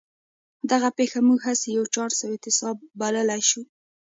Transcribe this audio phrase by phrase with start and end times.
[0.71, 3.61] دغه پېښه موږ هسې یو چانس او تصادف بللای شو